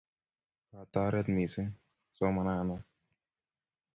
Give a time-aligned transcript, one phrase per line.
[0.69, 1.75] Kotoret missing'
[2.15, 2.77] somana na